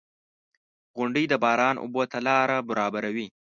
[0.97, 3.27] •غونډۍ د باران اوبو ته لاره برابروي.